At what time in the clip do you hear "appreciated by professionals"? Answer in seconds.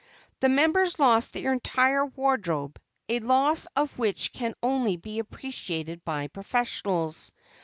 5.19-7.31